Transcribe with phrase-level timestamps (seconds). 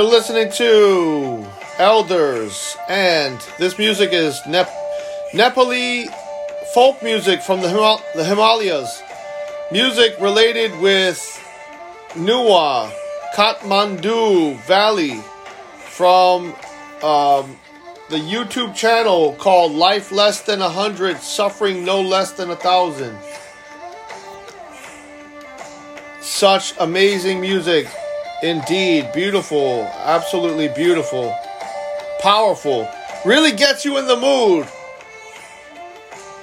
[0.00, 1.46] You're listening to
[1.78, 4.72] Elders, and this music is Nep-
[5.34, 6.06] Nepali
[6.72, 9.02] folk music from the, Himal- the Himalayas.
[9.70, 11.18] Music related with
[12.12, 12.90] Newah,
[13.34, 15.20] Kathmandu Valley,
[15.90, 16.54] from
[17.02, 17.58] um,
[18.08, 23.18] the YouTube channel called Life Less Than a Hundred, Suffering No Less Than a Thousand.
[26.22, 27.86] Such amazing music.
[28.42, 31.36] Indeed, beautiful, absolutely beautiful,
[32.20, 32.88] powerful,
[33.26, 34.66] really gets you in the mood.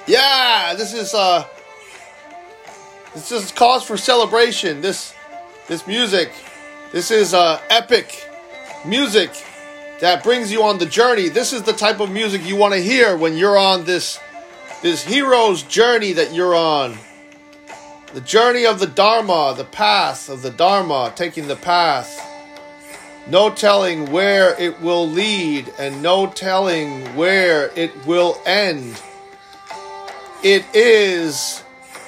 [0.06, 1.44] Yeah, this is uh
[3.14, 4.80] this is cause for celebration.
[4.80, 5.12] This
[5.66, 6.30] this music,
[6.92, 8.30] this is uh epic
[8.86, 9.30] music
[10.00, 11.28] that brings you on the journey.
[11.28, 14.20] This is the type of music you want to hear when you're on this
[14.82, 16.96] this hero's journey that you're on.
[18.14, 22.24] The journey of the Dharma, the path of the Dharma, taking the path.
[23.28, 28.98] No telling where it will lead and no telling where it will end.
[30.42, 31.62] It is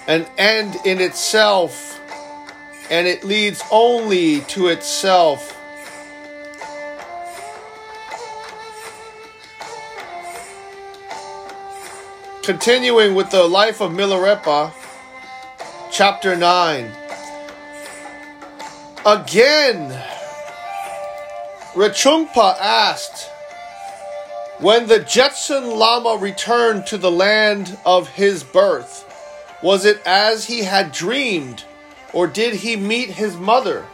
[0.06, 2.00] an end in itself
[2.91, 5.55] and it leads only to itself.
[12.43, 14.72] Continuing with the life of Milarepa
[16.00, 16.91] chapter 9.
[19.05, 20.03] Again,
[21.75, 23.28] Rinpoche asked,
[24.61, 29.05] When the Jetsun Lama returned to the land of his birth,
[29.62, 31.65] was it as he had dreamed,
[32.15, 33.84] or did he meet his mother?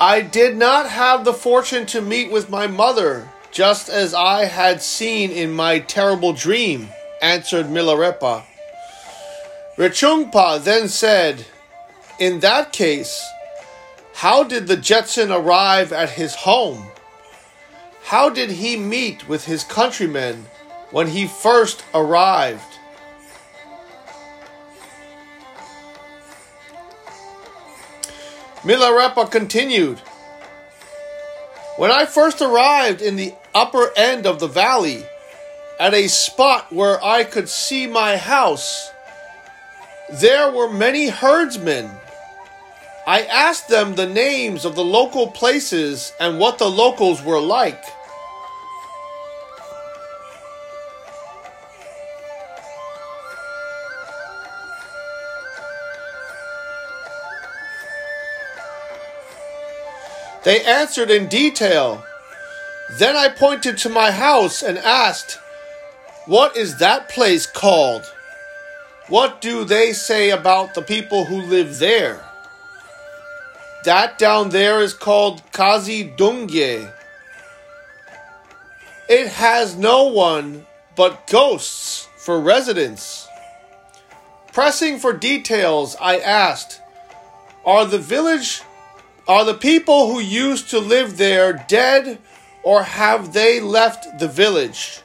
[0.00, 4.82] I did not have the fortune to meet with my mother, just as I had
[4.82, 6.88] seen in my terrible dream,
[7.22, 8.42] answered Milarepa.
[9.76, 11.44] Rinpoche then said,
[12.18, 13.22] In that case,
[14.14, 16.86] how did the Jetsun arrive at his home?
[18.04, 20.46] How did he meet with his countrymen
[20.90, 22.62] when he first arrived?
[28.62, 29.98] Milarepa continued,
[31.76, 35.04] When I first arrived in the upper end of the valley,
[35.78, 38.90] at a spot where I could see my house,
[40.08, 41.90] there were many herdsmen.
[43.06, 47.82] I asked them the names of the local places and what the locals were like.
[60.46, 62.04] They answered in detail.
[62.98, 65.40] Then I pointed to my house and asked,
[66.26, 68.12] What is that place called?
[69.08, 72.24] What do they say about the people who live there?
[73.84, 76.92] That down there is called Kazi Dungye.
[79.08, 80.66] It has no one
[80.96, 83.28] but ghosts for residents.
[84.52, 86.80] Pressing for details, I asked,
[87.64, 88.62] Are the village
[89.28, 92.20] are the people who used to live there dead
[92.62, 95.00] or have they left the village?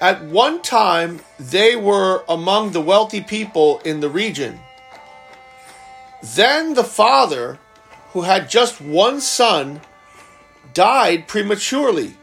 [0.00, 4.58] At one time, they were among the wealthy people in the region.
[6.22, 7.58] Then the father,
[8.12, 9.82] who had just one son,
[10.72, 12.14] died prematurely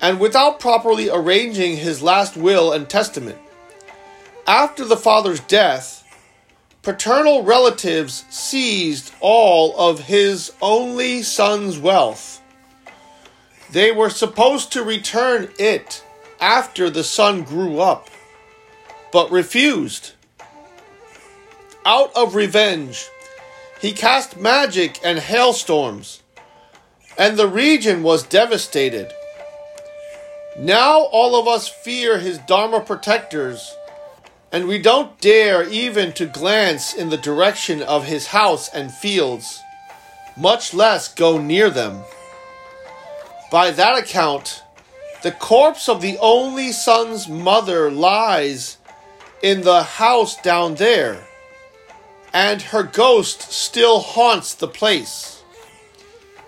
[0.00, 3.38] and without properly arranging his last will and testament.
[4.46, 6.04] After the father's death,
[6.82, 12.40] paternal relatives seized all of his only son's wealth.
[13.70, 16.03] They were supposed to return it
[16.44, 18.10] after the son grew up,
[19.10, 20.12] but refused.
[21.86, 23.08] Out of revenge,
[23.80, 26.22] he cast magic and hailstorms,
[27.16, 29.10] and the region was devastated.
[30.58, 33.74] Now all of us fear his Dharma protectors
[34.52, 39.60] and we don't dare even to glance in the direction of his house and fields,
[40.36, 42.02] much less go near them.
[43.50, 44.62] By that account,
[45.24, 48.76] the corpse of the only son's mother lies
[49.42, 51.26] in the house down there,
[52.34, 55.42] and her ghost still haunts the place.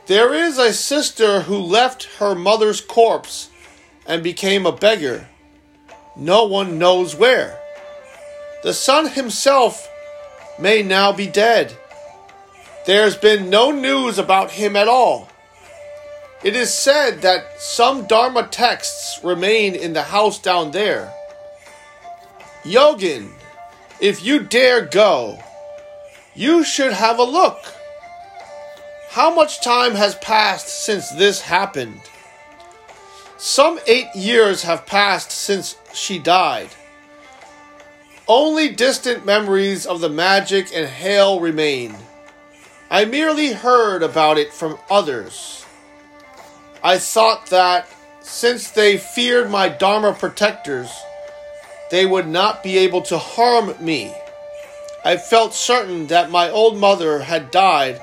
[0.05, 3.49] There is a sister who left her mother's corpse
[4.07, 5.27] and became a beggar.
[6.15, 7.59] No one knows where.
[8.63, 9.89] The son himself
[10.61, 11.75] may now be dead.
[12.85, 15.31] There's been no news about him at all.
[16.43, 21.13] It is said that some Dharma texts remain in the house down there.
[22.63, 23.33] Yogin,
[24.01, 25.43] if you dare go,
[26.35, 27.73] you should have a look.
[29.11, 32.03] How much time has passed since this happened?
[33.39, 36.69] Some eight years have passed since she died.
[38.29, 41.95] Only distant memories of the magic and hail remain.
[42.91, 45.56] I merely heard about it from others.
[46.87, 47.89] I thought that
[48.21, 50.89] since they feared my Dharma protectors,
[51.91, 54.15] they would not be able to harm me.
[55.05, 58.01] I felt certain that my old mother had died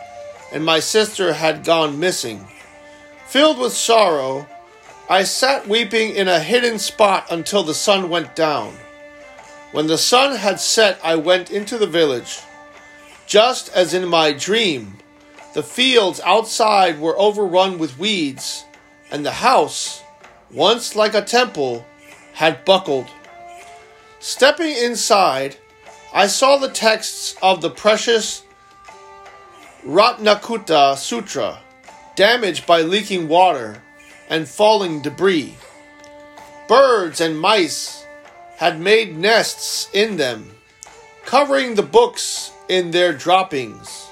[0.51, 2.45] and my sister had gone missing.
[3.25, 4.49] Filled with sorrow,
[5.09, 8.73] I sat weeping in a hidden spot until the sun went down.
[9.71, 12.41] When the sun had set, I went into the village.
[13.27, 14.97] Just as in my dream,
[15.53, 18.65] the fields outside were overrun with weeds,
[19.13, 20.03] and the house,
[20.51, 21.85] once like a temple,
[22.33, 23.07] had buckled.
[24.19, 25.55] Stepping inside,
[26.11, 28.43] I saw the texts of the precious
[29.85, 31.59] Ratnakuta Sutra,
[32.15, 33.83] damaged by leaking water
[34.29, 35.55] and falling debris.
[36.67, 38.07] Birds and mice
[38.57, 40.49] had made nests in them,
[41.23, 44.07] covering the books in their droppings.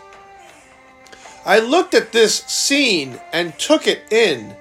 [1.44, 4.56] I looked at this scene and took it in,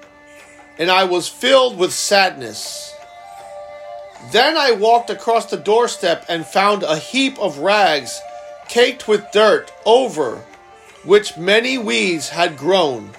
[0.77, 2.93] and I was filled with sadness.
[4.31, 8.19] Then I walked across the doorstep and found a heap of rags
[8.67, 10.43] caked with dirt over
[11.03, 13.11] which many weeds had grown.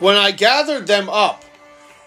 [0.00, 1.44] When I gathered them up,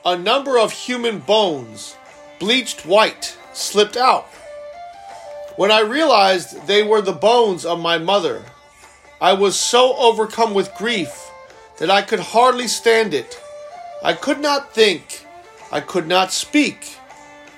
[0.03, 1.95] a number of human bones,
[2.39, 4.25] bleached white, slipped out.
[5.55, 8.43] When I realized they were the bones of my mother,
[9.25, 11.32] I was so overcome with grief
[11.79, 13.41] that I could hardly stand it.
[14.03, 15.25] I could not think,
[15.72, 16.98] I could not speak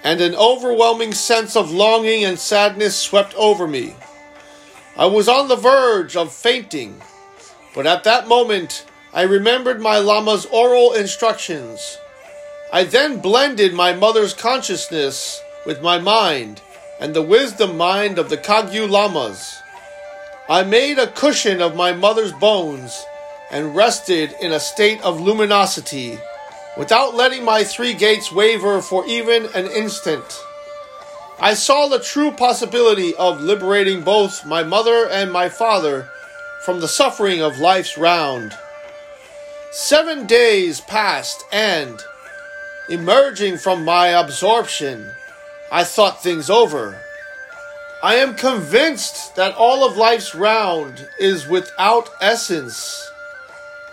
[0.02, 3.96] and an overwhelming sense of longing and sadness swept over me.
[4.96, 7.02] I was on the verge of fainting,
[7.76, 11.98] but at that moment I remembered my Lama's oral instructions.
[12.72, 16.62] I then blended my mother's consciousness with my mind
[17.02, 19.62] and the wisdom mind of the Kagyu Lamas.
[20.50, 23.06] I made a cushion of my mother's bones
[23.52, 26.18] and rested in a state of luminosity
[26.78, 30.24] without letting my three gates waver for even an instant.
[31.38, 36.08] I saw the true possibility of liberating both my mother and my father
[36.64, 38.58] from the suffering of life's round.
[39.72, 42.02] Seven days passed, and,
[42.90, 45.12] emerging from my absorption,
[45.70, 47.02] I thought things over.
[48.04, 53.08] I am convinced that all of life's round is without essence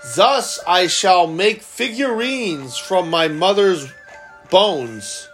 [0.05, 3.91] Thus I shall make figurines from my mother's
[4.51, 5.29] bones.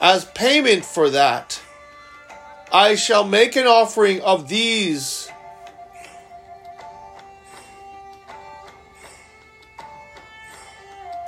[0.00, 1.60] As payment for that,
[2.72, 5.28] I shall make an offering of these.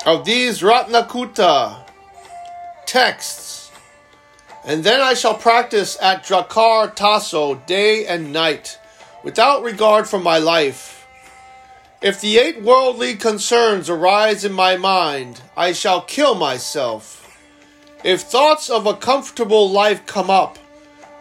[0.07, 1.85] Of these Ratnakuta
[2.87, 3.46] texts,
[4.67, 8.79] and then I shall practice at Drakar Taso day and night,
[9.23, 11.07] without regard for my life.
[12.03, 17.23] If the eight worldly concerns arise in my mind, I shall kill myself.
[18.05, 20.59] If thoughts of a comfortable life come up,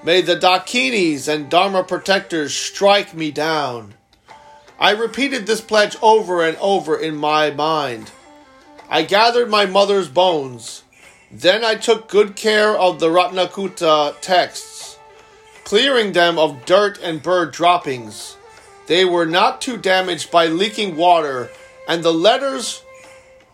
[0.03, 3.93] may the Dakinis and Dharma protectors strike me down.
[4.79, 8.11] I repeated this pledge over and over in my mind.
[8.89, 10.83] I gathered my mother's bones.
[11.31, 14.97] Then I took good care of the Ratnakuta texts,
[15.63, 18.37] clearing them of dirt and bird droppings.
[18.87, 21.49] They were not too damaged by leaking water,
[21.87, 22.83] and the letters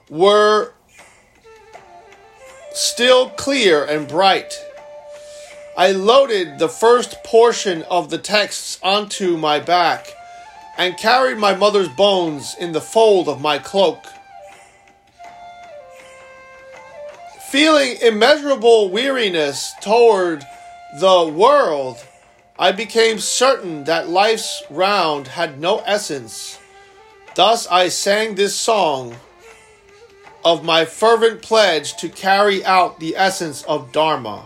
[0.10, 0.74] were
[2.74, 4.54] still clear and bright.
[5.78, 10.08] I loaded the first portion of the texts onto my back
[10.78, 14.06] and carried my mother's bones in the fold of my cloak.
[17.52, 20.42] Feeling immeasurable weariness toward
[21.02, 21.98] the world,
[22.58, 26.58] I became certain that life's round had no essence.
[27.36, 29.18] Thus I sang this song
[30.46, 34.46] of my fervent pledge to carry out the essence of Dharma.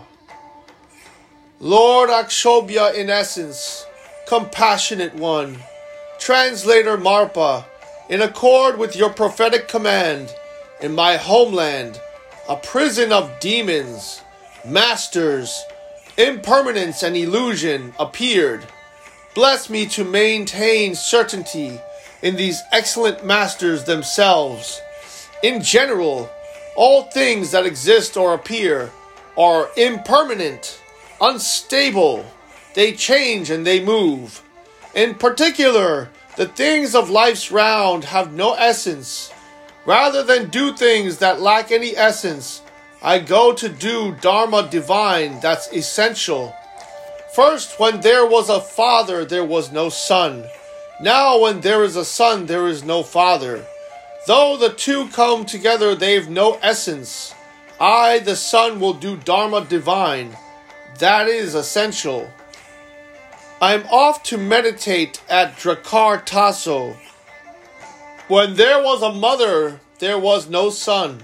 [1.60, 3.86] Lord Akshobhya in essence,
[4.26, 5.58] compassionate one,
[6.18, 7.66] translator Marpa,
[8.08, 10.34] in accord with your prophetic command,
[10.80, 12.00] in my homeland,
[12.48, 14.22] a prison of demons,
[14.64, 15.64] masters,
[16.16, 18.64] impermanence and illusion appeared.
[19.34, 21.80] Bless me to maintain certainty
[22.22, 24.80] in these excellent masters themselves.
[25.42, 26.30] In general,
[26.76, 28.90] all things that exist or appear
[29.36, 30.80] are impermanent,
[31.20, 32.24] unstable,
[32.74, 34.42] they change and they move.
[34.94, 39.32] In particular, the things of life's round have no essence.
[39.86, 42.62] Rather than do things that lack any essence,
[43.02, 46.54] I go to do Dharma divine that's essential.
[47.34, 50.44] First, when there was a father, there was no son.
[51.00, 53.64] Now, when there is a son, there is no father.
[54.26, 57.32] Though the two come together, they've no essence.
[57.78, 60.36] I, the son, will do Dharma divine.
[60.98, 62.28] That is essential.
[63.60, 66.96] I'm off to meditate at Drakar Taso.
[68.28, 71.22] When there was a mother, there was no son.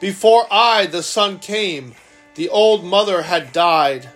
[0.00, 1.94] Before I, the son, came,
[2.36, 4.08] the old mother had died.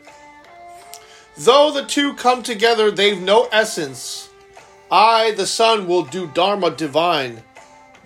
[1.36, 4.30] Though the two come together, they've no essence.
[4.90, 7.42] I, the son, will do Dharma divine.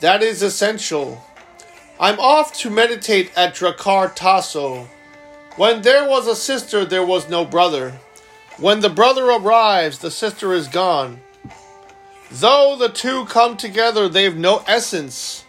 [0.01, 1.23] That is essential.
[2.01, 4.89] I'm off to meditate at Drakar Taso.
[5.57, 7.99] When there was a sister, there was no brother.
[8.59, 11.21] When the brother arrives, the sister is gone.
[12.31, 15.45] Though the two come together, they've no essence.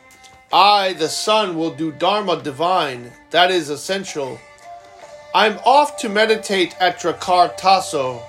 [0.53, 3.11] I, the son, will do Dharma divine.
[3.31, 4.39] That is essential.
[5.33, 8.21] I'm off to meditate at Drakar Taso.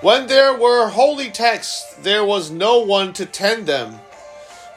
[0.00, 4.00] When there were holy texts, there was no one to tend them.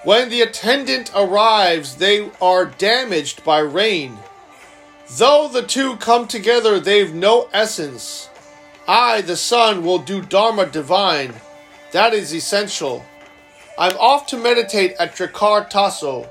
[0.03, 4.17] When the attendant arrives, they are damaged by rain.
[5.17, 8.29] Though the two come together, they've no essence.
[8.87, 11.33] I, the son, will do Dharma divine.
[11.91, 13.05] That is essential.
[13.77, 16.29] I'm off to meditate at Drakar Taso.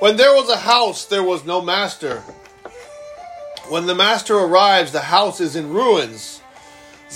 [0.00, 2.22] When there was a house, there was no master.
[3.68, 6.40] When the master arrives, the house is in ruins.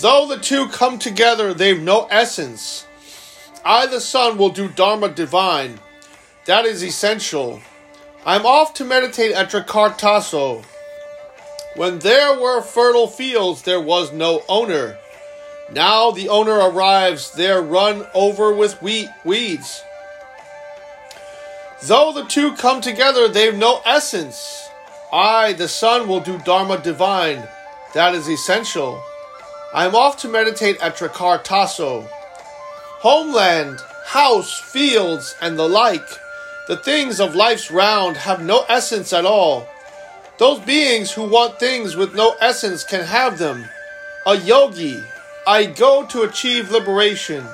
[0.01, 2.87] Though the two come together, they've no essence.
[3.65, 5.81] I, the son, will do Dharma divine.
[6.45, 7.61] That is essential.
[8.27, 10.65] I'm off to meditate at Drakar Taso.
[11.77, 14.97] When there were fertile fields, there was no owner.
[15.73, 19.83] Now the owner arrives, they're run over with wheat, weeds.
[21.83, 24.69] Though the two come together, they've no essence.
[25.13, 27.49] I, the son, will do Dharma divine.
[27.93, 29.03] That is essential.
[29.73, 32.09] I am off to meditate at Drakar Taso.
[33.01, 36.07] Homeland, house, fields, and the like,
[36.69, 39.69] the things of life's round have no essence at all.
[40.37, 43.67] Those beings who want things with no essence can have them.
[44.27, 45.01] A yogi,
[45.47, 47.47] I go to achieve liberation.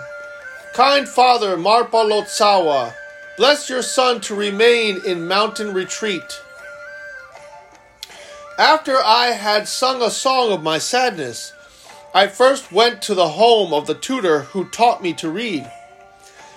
[0.73, 2.95] Kind Father Marpa Lotsawa,
[3.37, 6.43] Bless your son to remain in mountain retreat.
[8.59, 11.53] After I had sung a song of my sadness,
[12.15, 15.71] I first went to the home of the tutor who taught me to read.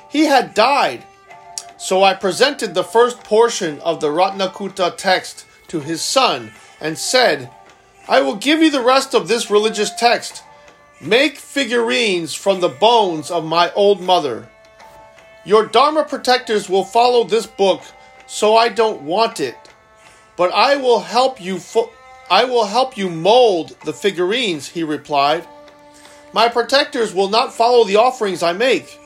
[0.09, 1.05] He had died,
[1.77, 7.49] so I presented the first portion of the Ratnakuta text to his son and said,
[8.07, 10.43] I will give you the rest of this religious text.
[11.01, 14.47] Make figurines from the bones of my old mother.
[15.45, 17.81] Your Dharma protectors will follow this book,
[18.27, 19.57] so I don't want it.
[20.37, 21.91] But I will help you fo-
[22.29, 25.47] I will help you mold the figurines, he replied.
[26.33, 28.99] My protectors will not follow the offerings I make.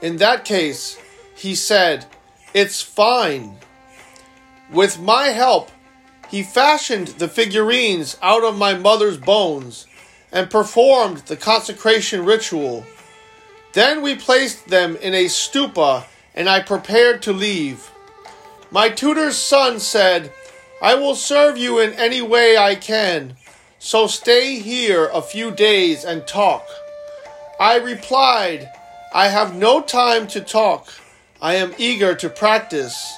[0.00, 0.98] In that case,
[1.34, 2.06] he said,
[2.54, 3.58] It's fine.
[4.72, 5.70] With my help,
[6.30, 9.86] he fashioned the figurines out of my mother's bones
[10.32, 12.84] and performed the consecration ritual.
[13.72, 16.04] Then we placed them in a stupa,
[16.34, 17.90] and I prepared to leave.
[18.70, 20.32] My tutor's son said,
[20.82, 23.36] I will serve you in any way I can,
[23.78, 26.66] so stay here a few days and talk.
[27.58, 28.68] I replied,
[29.14, 30.88] I have no time to talk.
[31.40, 33.14] I am eager to practice.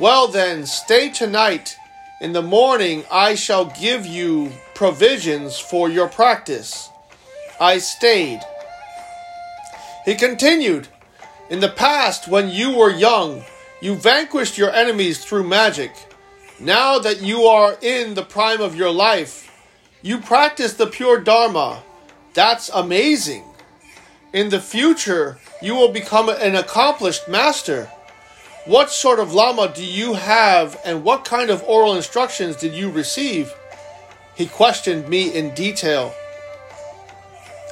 [0.00, 1.76] Well then, stay tonight.
[2.20, 6.88] In the morning I shall give you provisions for your practice.
[7.60, 8.40] I stayed.
[10.04, 10.88] He continued,
[11.50, 13.42] In the past, when you were young,
[13.80, 15.92] you vanquished your enemies through magic.
[16.60, 19.50] Now that you are in the prime of your life,
[20.00, 21.82] you practice the pure Dharma.
[22.32, 23.44] That's amazing.
[24.32, 27.90] In the future, you will become an accomplished master.
[28.66, 32.90] What sort of Lama do you have, and what kind of oral instructions did you
[32.90, 33.52] receive?
[34.34, 36.14] He questioned me in detail.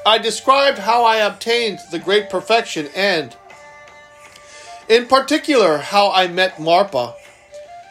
[0.04, 3.34] I described how I obtained the great perfection and,
[4.86, 7.14] in particular, how I met Marpa.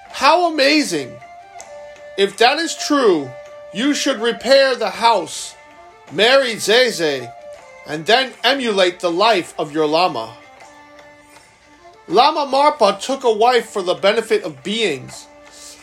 [0.09, 1.17] How amazing!
[2.19, 3.31] If that is true,
[3.73, 5.55] you should repair the house,
[6.11, 7.33] marry Zeze,
[7.87, 10.35] and then emulate the life of your Lama.
[12.11, 15.27] Lama Marpa took a wife for the benefit of beings.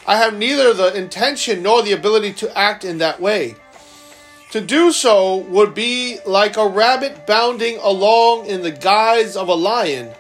[0.07, 3.57] I have neither the intention nor the ability to act in that way.
[4.51, 9.55] To do so would be like a rabbit bounding along in the guise of a
[9.55, 10.11] lion.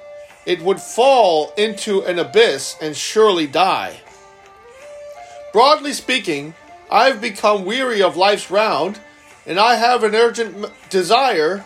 [0.47, 4.01] It would fall into an abyss and surely die.
[5.53, 6.55] Broadly speaking,
[6.91, 8.99] I've become weary of life's round,
[9.45, 11.65] and I have an urgent desire,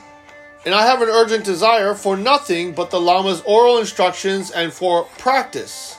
[0.64, 5.04] and I have an urgent desire for nothing but the Lama's oral instructions and for
[5.18, 5.96] practice.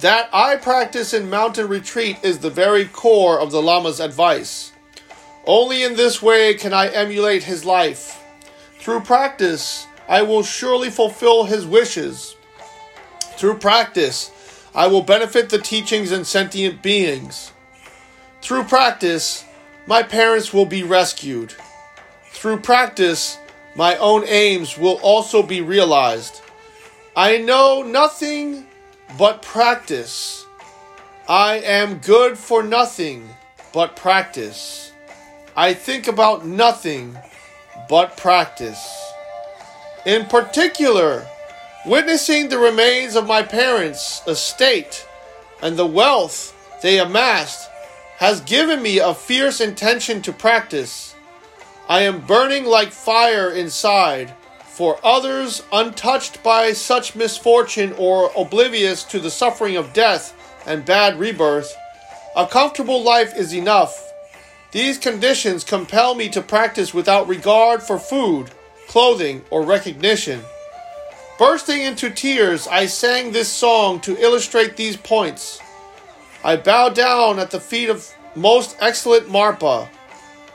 [0.00, 4.72] That I practice in mountain retreat is the very core of the Lama's advice.
[5.46, 8.22] Only in this way can I emulate his life.
[8.78, 12.36] Through practice, I will surely fulfill his wishes.
[13.36, 14.30] Through practice,
[14.74, 17.52] I will benefit the teachings and sentient beings.
[18.40, 19.44] Through practice,
[19.86, 21.54] my parents will be rescued.
[22.30, 23.38] Through practice,
[23.74, 26.42] my own aims will also be realized.
[27.16, 28.66] I know nothing
[29.18, 30.46] but practice.
[31.28, 33.28] I am good for nothing
[33.72, 34.92] but practice.
[35.56, 37.16] I think about nothing
[37.88, 38.82] but practice.
[40.04, 41.26] In particular,
[41.86, 45.06] witnessing the remains of my parents' estate
[45.62, 47.70] and the wealth they amassed
[48.18, 51.11] has given me a fierce intention to practice.
[51.88, 54.34] I am burning like fire inside
[54.72, 60.34] for others untouched by such misfortune or oblivious to the suffering of death
[60.66, 61.76] and bad rebirth,
[62.34, 64.12] a comfortable life is enough.
[64.70, 68.50] These conditions compel me to practice without regard for food,
[68.88, 70.40] clothing, or recognition.
[71.38, 75.60] Bursting into tears, I sang this song to illustrate these points.
[76.42, 79.86] I bow down at the feet of most excellent Marpa.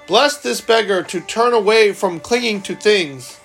[0.08, 3.40] Bless this beggar to turn away from clinging to things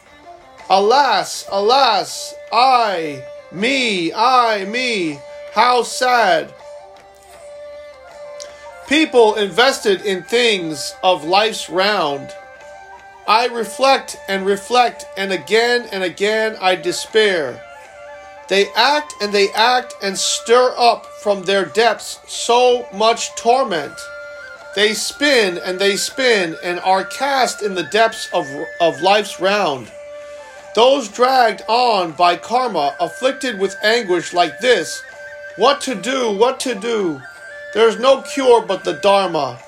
[0.70, 5.18] Alas, alas, I, me, I, me,
[5.52, 6.54] how sad.
[8.88, 12.30] People invested in things of life's round.
[13.26, 17.60] I reflect and reflect, and again and again I despair.
[18.48, 23.94] They act and they act and stir up from their depths so much torment.
[24.74, 28.46] They spin and they spin and are cast in the depths of,
[28.80, 29.90] of life's round.
[30.74, 35.02] Those dragged on by karma, afflicted with anguish like this,
[35.56, 37.20] what to do, what to do?
[37.74, 39.58] There is no cure but the Dharma.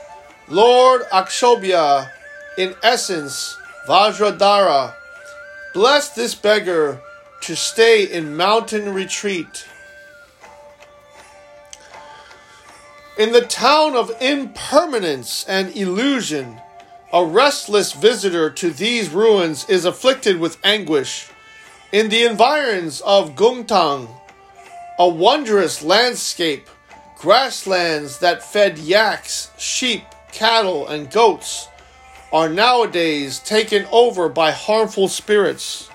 [0.48, 2.10] Lord Akshobhya,
[2.56, 4.94] in essence, Vajradhara,
[5.74, 7.00] bless this beggar
[7.42, 9.66] to stay in mountain retreat.
[13.16, 16.60] In the town of impermanence and illusion,
[17.12, 21.30] a restless visitor to these ruins is afflicted with anguish.
[21.92, 24.08] In the environs of Gungtang,
[24.98, 26.68] a wondrous landscape,
[27.16, 31.68] grasslands that fed yaks, sheep, cattle, and goats,
[32.32, 35.88] are nowadays taken over by harmful spirits.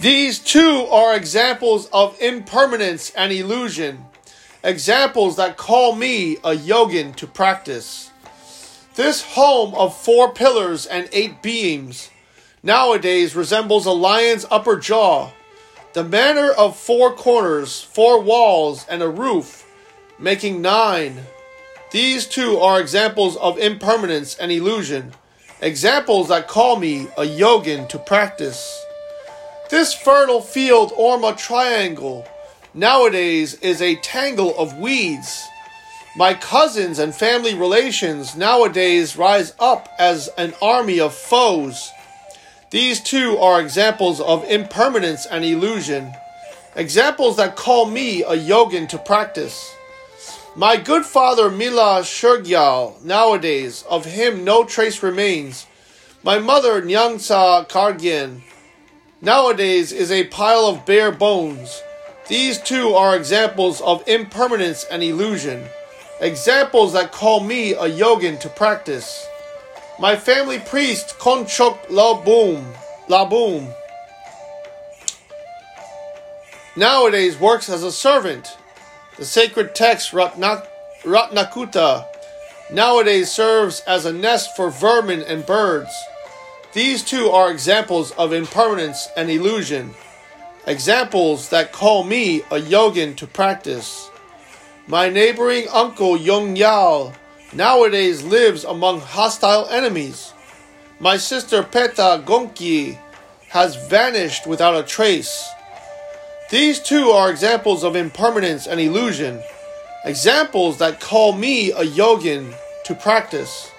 [0.00, 4.04] These too are examples of impermanence and illusion
[4.62, 8.10] examples that call me a yogin to practice.
[8.94, 12.10] This home of four pillars and eight beams
[12.62, 15.30] nowadays resembles a lion's upper jaw.
[15.94, 19.66] The manner of four corners, four walls, and a roof,
[20.18, 21.22] making nine.
[21.90, 25.12] These two are examples of impermanence and illusion,
[25.60, 28.84] examples that call me a yogin to practice.
[29.70, 32.26] This fertile field Orma triangle
[32.72, 35.46] nowadays is a tangle of weeds.
[36.16, 41.90] My cousins and family relations nowadays rise up as an army of foes.
[42.70, 46.14] These too are examples of impermanence and illusion,
[46.74, 49.74] examples that call me a yogin to practice.
[50.56, 55.66] My good father Mila Shergyal, nowadays, of him no trace remains.
[56.22, 58.40] My mother Nyangtsa Kargyen,
[59.20, 61.82] nowadays is a pile of bare bones.
[62.28, 65.64] These two are examples of impermanence and illusion,
[66.20, 69.26] examples that call me a yogin to practice.
[69.98, 72.74] My family priest Konchok Lhabum,
[73.08, 73.74] Lhabum
[76.76, 78.56] nowadays works as a servant.
[79.16, 80.66] The sacred text Ratnak,
[81.02, 82.06] Ratnakuta
[82.70, 85.90] nowadays serves as a nest for vermin and birds.
[86.72, 89.94] These two are examples of impermanence and illusion
[90.66, 94.10] examples that call me a yogin to practice.
[94.86, 97.14] My neighboring uncle Yong Yao
[97.54, 100.34] nowadays lives among hostile enemies.
[101.00, 102.98] My sister Peta Gonkyi
[103.48, 105.48] has vanished without a trace.
[106.50, 109.42] These two are examples of impermanence and illusion,
[110.04, 112.54] examples that call me a yogin
[112.84, 113.70] to practice.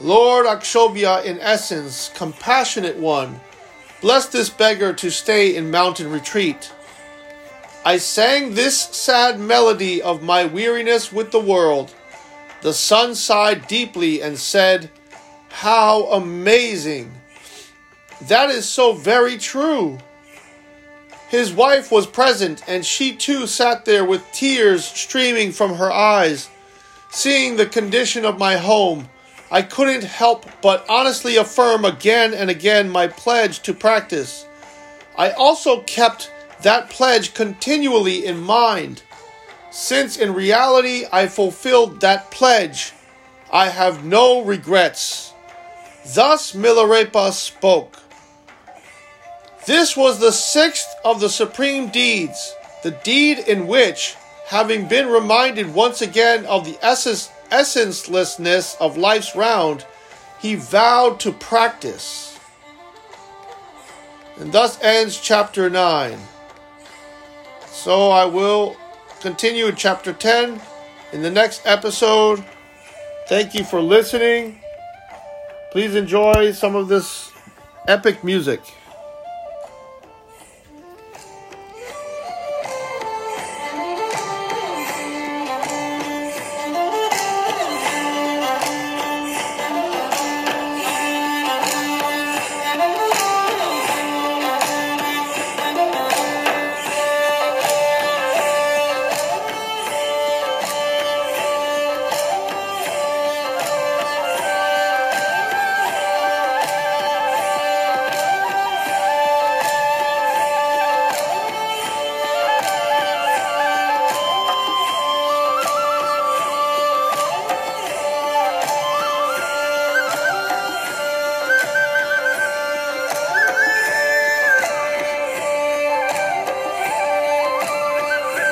[0.00, 3.40] Lord Akshobhya, in essence, compassionate one,
[4.00, 6.72] bless this beggar to stay in mountain retreat.
[7.84, 11.94] I sang this sad melody of my weariness with the world.
[12.62, 14.90] The son sighed deeply and said,
[15.50, 17.12] How amazing!
[18.22, 19.98] That is so very true.
[21.28, 26.48] His wife was present, and she too sat there with tears streaming from her eyes.
[27.10, 29.08] Seeing the condition of my home,
[29.54, 34.46] I couldn't help but honestly affirm again and again my pledge to practice.
[35.16, 39.04] I also kept that pledge continually in mind.
[39.70, 42.94] Since in reality I fulfilled that pledge,
[43.52, 45.32] I have no regrets.
[46.16, 47.98] Thus Milarepa spoke.
[49.66, 54.16] This was the sixth of the supreme deeds, the deed in which,
[54.48, 59.84] having been reminded once again of the essence, essencelessness of life's round,
[60.40, 62.38] he vowed to practice.
[64.38, 66.18] And thus ends chapter 9.
[67.66, 68.76] So I will
[69.20, 70.60] continue in chapter 10
[71.12, 72.44] in the next episode.
[73.28, 74.60] Thank you for listening.
[75.72, 77.30] Please enjoy some of this
[77.88, 78.60] epic music.